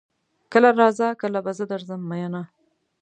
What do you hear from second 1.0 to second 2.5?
کله به زه درځم ميينه